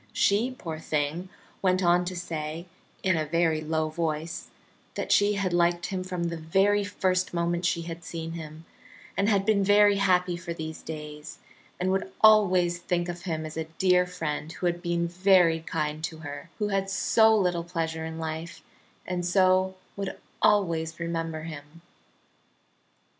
She, 0.13 0.49
poor 0.57 0.79
thing, 0.79 1.29
went 1.61 1.83
on 1.83 2.05
to 2.05 2.15
say, 2.15 2.65
in 3.03 3.15
a 3.15 3.23
very 3.27 3.61
low 3.61 3.87
voice, 3.89 4.49
that 4.95 5.11
she 5.11 5.33
had 5.33 5.53
liked 5.53 5.85
him 5.85 6.03
from 6.03 6.23
the 6.23 6.37
very 6.37 6.83
first 6.83 7.35
moment 7.35 7.65
she 7.65 7.83
had 7.83 8.03
seen 8.03 8.31
him, 8.31 8.65
and 9.15 9.29
had 9.29 9.45
been 9.45 9.63
very 9.63 9.97
happy 9.97 10.35
for 10.35 10.55
these 10.55 10.81
days, 10.81 11.37
and 11.79 11.91
would 11.91 12.11
always 12.21 12.79
think 12.79 13.09
of 13.09 13.25
him 13.25 13.45
as 13.45 13.55
a 13.57 13.65
dear 13.77 14.07
friend 14.07 14.53
who 14.53 14.65
had 14.65 14.81
been 14.81 15.07
very 15.07 15.59
kind 15.59 16.03
to 16.05 16.17
her, 16.21 16.49
who 16.57 16.69
had 16.69 16.89
so 16.89 17.37
little 17.37 17.63
pleasure 17.63 18.03
in 18.03 18.17
life, 18.17 18.63
and 19.05 19.23
so 19.23 19.75
would 19.95 20.17
always 20.41 20.99
remember 20.99 21.43
him. 21.43 21.83